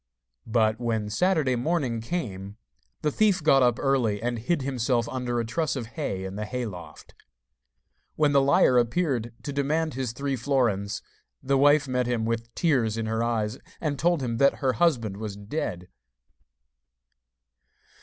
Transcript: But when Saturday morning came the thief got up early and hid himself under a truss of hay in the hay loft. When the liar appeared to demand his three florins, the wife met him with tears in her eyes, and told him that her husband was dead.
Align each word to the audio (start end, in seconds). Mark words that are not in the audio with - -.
But 0.47 0.79
when 0.79 1.11
Saturday 1.11 1.55
morning 1.55 2.01
came 2.01 2.57
the 3.03 3.11
thief 3.11 3.43
got 3.43 3.61
up 3.61 3.77
early 3.77 4.19
and 4.19 4.39
hid 4.39 4.63
himself 4.63 5.07
under 5.07 5.39
a 5.39 5.45
truss 5.45 5.75
of 5.75 5.85
hay 5.93 6.25
in 6.25 6.37
the 6.37 6.45
hay 6.47 6.65
loft. 6.65 7.13
When 8.15 8.31
the 8.31 8.41
liar 8.41 8.79
appeared 8.79 9.31
to 9.43 9.53
demand 9.53 9.93
his 9.93 10.11
three 10.11 10.35
florins, 10.35 11.03
the 11.43 11.55
wife 11.55 11.87
met 11.87 12.07
him 12.07 12.25
with 12.25 12.51
tears 12.55 12.97
in 12.97 13.05
her 13.05 13.21
eyes, 13.23 13.59
and 13.79 13.99
told 13.99 14.23
him 14.23 14.37
that 14.37 14.55
her 14.55 14.73
husband 14.73 15.17
was 15.17 15.37
dead. 15.37 15.87